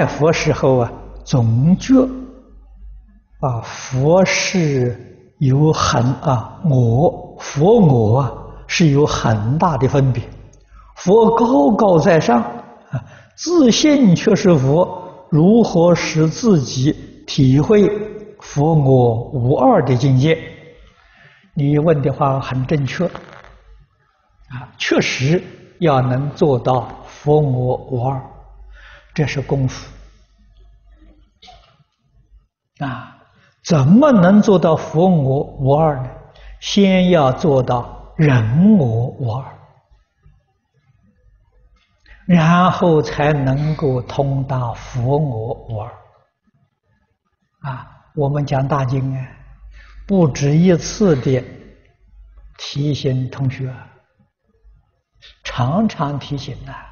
[0.00, 0.90] 拜佛时候啊，
[1.24, 1.92] 总觉
[3.40, 4.98] 啊，佛是
[5.36, 8.32] 有很啊，我佛我啊
[8.66, 10.22] 是有很大的分别。
[10.96, 12.40] 佛高高在上
[12.90, 13.04] 啊，
[13.36, 16.96] 自信却是佛，如何使自己
[17.26, 17.86] 体会
[18.40, 20.38] 佛我无二的境界？
[21.52, 23.04] 你问的话很正确
[24.48, 25.42] 啊，确实
[25.78, 28.18] 要能做到佛我无二。
[29.14, 29.90] 这是功夫
[32.78, 33.16] 啊！
[33.62, 36.10] 怎么能做到佛我无二呢？
[36.60, 39.58] 先要做到人我无二，
[42.26, 45.92] 然后才能够通达佛我无二。
[47.60, 49.28] 啊，我们讲大经啊，
[50.06, 51.44] 不止一次的
[52.56, 53.70] 提醒同学，
[55.44, 56.89] 常常提醒啊。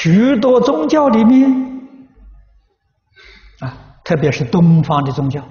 [0.00, 1.50] 许多宗教里面
[3.58, 5.42] 啊，特别是东方的宗教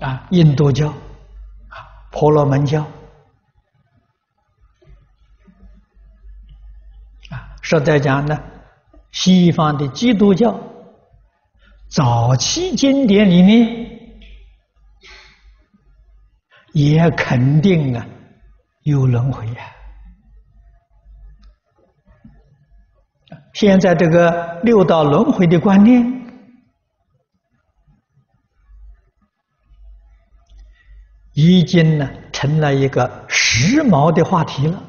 [0.00, 2.82] 啊，印度教啊，婆罗门教
[7.30, 8.36] 啊，实在讲呢，
[9.12, 10.58] 西方的基督教
[11.88, 14.10] 早期经典里面
[16.72, 18.04] 也肯定啊
[18.82, 19.75] 有轮回呀。
[23.56, 26.04] 现在这个六道轮回的观念，
[31.32, 34.82] 已经呢成了一个时髦的话题了。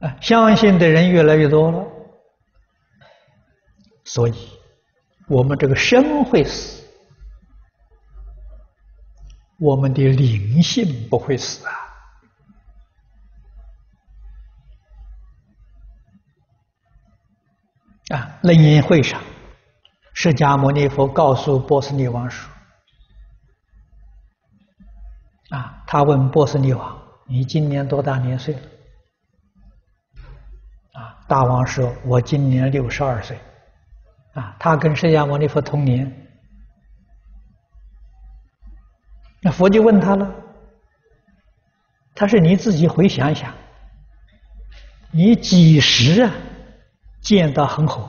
[0.00, 1.86] 啊，相信的人越来越多了，
[4.04, 4.34] 所以
[5.28, 6.82] 我们这个生会死，
[9.58, 11.85] 我们的灵性不会死啊。
[18.14, 19.20] 啊，楞严会上，
[20.14, 22.48] 释迦牟尼佛告诉波斯匿王说
[25.50, 28.60] ：“啊，他问波斯匿王，你今年多大年岁了？”
[30.94, 33.36] 啊，大王说：“我今年六十二岁。”
[34.34, 36.28] 啊，他跟释迦牟尼佛同年。
[39.42, 40.32] 那佛就问他了
[42.14, 43.52] ：“他说你自己回想一想，
[45.10, 46.32] 你几时啊？”
[47.26, 48.08] 见到恒河，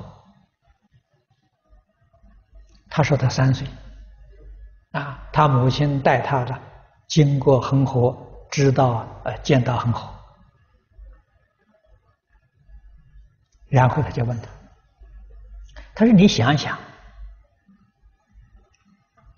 [2.88, 3.68] 他说他三岁，
[4.92, 6.56] 啊，他母亲带他的
[7.08, 8.16] 经过恒河，
[8.52, 10.08] 知道呃见到恒河，
[13.70, 14.48] 然后他就问他，
[15.96, 16.78] 他说你想想，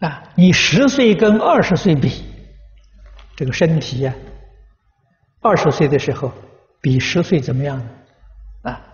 [0.01, 2.25] 啊，你十岁跟二十岁比，
[3.37, 4.13] 这个身体呀，
[5.39, 6.33] 二十岁的时候
[6.81, 7.89] 比十岁怎么样呢？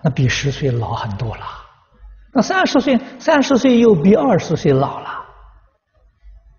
[0.06, 1.44] 那比十岁老很多了。
[2.32, 5.10] 那三十岁，三十岁又比二十岁老了。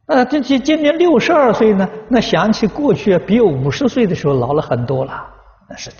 [0.06, 5.24] 啊，这今今年六十二岁呢，那想起过去比五十岁的时候老了很多了。
[5.68, 5.96] 那是的，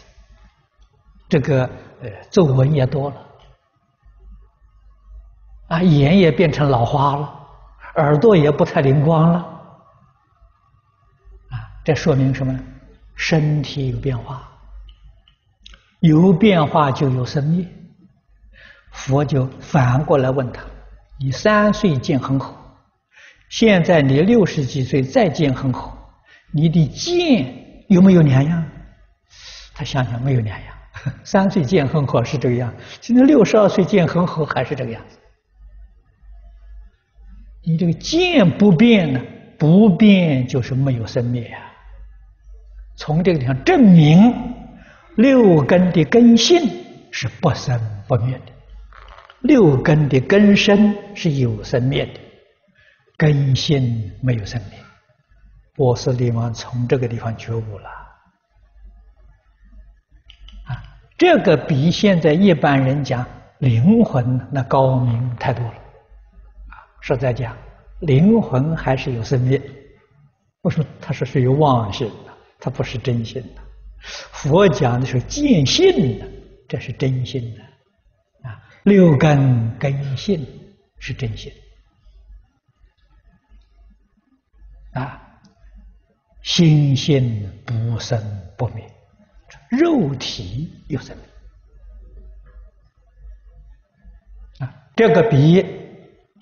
[1.29, 1.63] 这个
[2.03, 3.17] 呃，皱纹也多了，
[5.69, 7.33] 啊，眼也变成老花了，
[7.95, 9.39] 耳朵也不太灵光了。
[11.51, 11.55] 啊，
[11.85, 12.59] 这说明什么呢？
[13.15, 14.43] 身体有变化。
[16.01, 17.67] 有变化就有生灭，
[18.91, 20.63] 佛就反过来问他：
[21.19, 22.55] 你三岁见恒河，
[23.49, 25.91] 现在你六十几岁再见恒河，
[26.53, 28.65] 你的见有没有两样？
[29.75, 30.75] 他想想没有两样，
[31.25, 35.19] 三岁见恒河是这个样，现在六十二岁见恒河还是这个样子。
[37.65, 39.21] 你这个见不变呢？
[39.59, 41.73] 不变就是没有生灭啊。
[42.97, 44.55] 从这个地方证明。
[45.17, 46.61] 六根的根性
[47.11, 48.53] 是不生不灭的，
[49.41, 52.21] 六根的根生是有生灭的，
[53.17, 54.79] 根性没有生灭。
[55.75, 57.89] 波斯匿王从这个地方觉悟了，
[60.67, 60.85] 啊，
[61.17, 63.25] 这个比现在一般人讲
[63.59, 67.57] 灵魂那高明太多了，啊，实在讲，
[68.01, 69.61] 灵魂还是有生灭，
[70.61, 73.63] 我说它是属于妄性的，它不是真心的。
[74.33, 76.27] 佛讲的是见性的，
[76.69, 77.63] 这是真心的
[78.49, 78.63] 啊。
[78.85, 80.47] 六根根性
[80.99, 81.53] 是真心
[84.93, 85.21] 啊，
[86.43, 88.17] 心性不生
[88.57, 88.89] 不灭，
[89.69, 91.27] 肉体有生命
[94.67, 94.73] 啊。
[94.95, 95.65] 这个比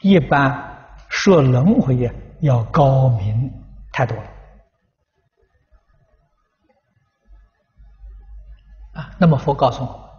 [0.02, 0.52] 一般
[1.08, 1.96] 说轮回
[2.40, 3.50] 要高明
[3.90, 4.33] 太多了。
[9.19, 10.11] 那么佛告诉我，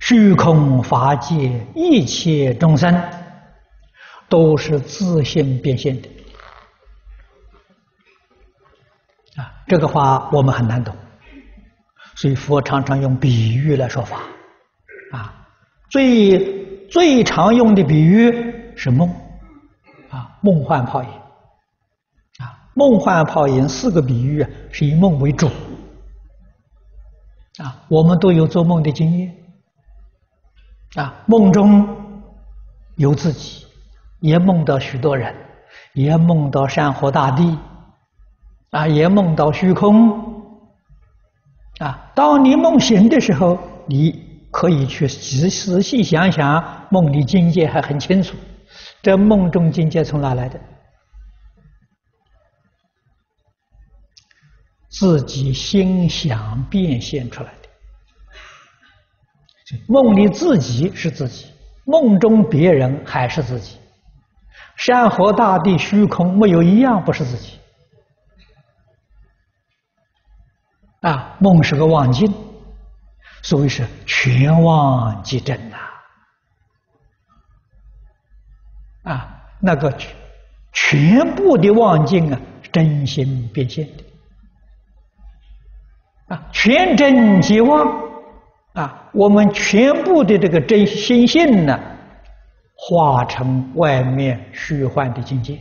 [0.00, 2.94] 虚空法界一切众生
[4.28, 6.08] 都是自性变现的。
[9.36, 10.94] 啊，这个话我们很难懂，
[12.14, 14.20] 所以佛常常用比喻来说法。
[15.12, 15.34] 啊，
[15.90, 19.08] 最最常用的比喻是梦。
[20.10, 21.08] 啊，梦幻泡影。
[22.38, 25.50] 啊，梦幻泡影四个比喻是以梦为主。
[27.58, 29.34] 啊，我们都有做梦的经验。
[30.94, 31.86] 啊，梦中
[32.96, 33.66] 有自己，
[34.20, 35.34] 也梦到许多人，
[35.94, 37.58] 也梦到山河大地，
[38.70, 40.32] 啊，也梦到虚空。
[41.78, 48.36] 啊，当你梦醒的时候，你可以去仔仔细想想，梦里境界还很清楚。
[49.02, 50.60] 这梦中境界从哪来的？
[54.92, 57.68] 自己心想变现出来的。
[59.88, 61.46] 梦里自己是自己，
[61.86, 63.78] 梦中别人还是自己。
[64.76, 67.58] 山河大地、虚空，没有一样不是自己。
[71.00, 72.32] 啊，梦是个妄境，
[73.42, 75.76] 所以是全妄即真呐。
[79.04, 79.96] 啊，那个
[80.72, 82.38] 全部的妄境啊，
[82.70, 84.04] 真心变现的。
[86.32, 87.86] 啊，全真即妄
[88.72, 91.78] 啊，我们全部的这个真心性呢，
[92.74, 95.58] 化成外面虚幻的境界。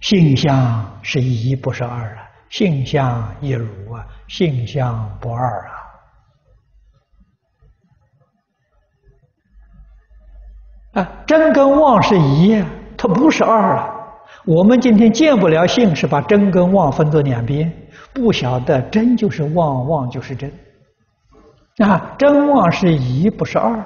[0.00, 5.72] 性相是一不是二啊，性相一如啊，性相不二啊。
[11.02, 12.64] 啊，真跟妄是一，
[12.96, 13.96] 它不是二啊。
[14.46, 17.70] 我们今天见不了性，是把真跟妄分作两边。
[18.12, 20.52] 不晓得真就是妄，妄就是真。
[21.78, 23.82] 啊，真妄是一，不是二。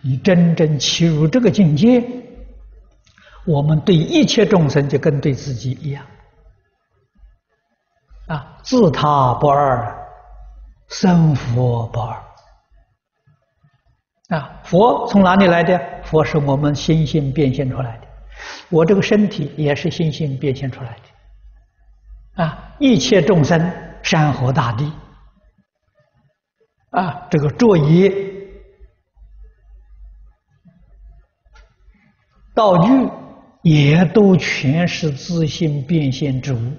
[0.00, 2.04] 你真正契入这个境界，
[3.44, 6.04] 我们对一切众生就跟对自己一样。
[8.28, 9.96] 啊，自他不二，
[10.88, 12.16] 生佛不二。
[14.28, 15.80] 啊，佛从哪里来的？
[16.04, 18.06] 佛是我们心性变现出来的。
[18.68, 22.44] 我这个身体也是心性变现出来的。
[22.44, 23.72] 啊，一切众生，
[24.02, 24.92] 山河大地，
[26.90, 28.10] 啊，这个桌椅、
[32.54, 33.10] 道具，
[33.62, 36.72] 也都全是自性变现之物。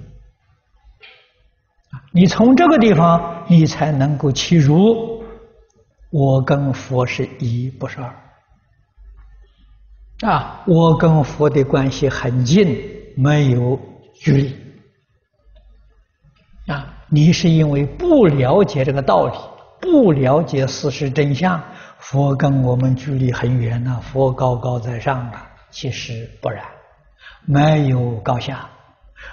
[2.11, 5.23] 你从这个地方，你才能够契入，
[6.11, 8.15] 我跟佛是一，不是二。
[10.21, 13.79] 啊，我跟佛的关系很近，没有
[14.15, 14.68] 距离。
[16.69, 19.33] 啊，你是因为不了解这个道理，
[19.81, 21.59] 不了解事实真相，
[21.97, 23.99] 佛跟我们距离很远呢。
[24.03, 26.63] 佛高高在上啊，其实不然，
[27.47, 28.69] 没有高下，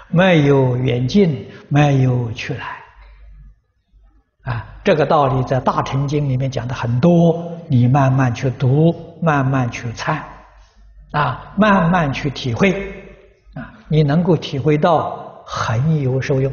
[0.07, 2.65] 没有远近，没有去来。
[4.51, 10.23] 啊，这个道理在《大乘经》里面讲的很多，你慢慢去读，慢慢去参，
[11.11, 12.71] 啊，慢慢去体会，
[13.53, 16.51] 啊，你能够体会到，很有受用。